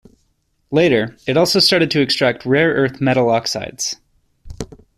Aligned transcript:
Later, 0.71 1.15
it 1.27 1.37
also 1.37 1.59
started 1.59 1.91
to 1.91 2.01
extract 2.01 2.43
rare 2.43 2.73
earth 2.73 2.99
metal 2.99 3.29
oxides. 3.29 3.97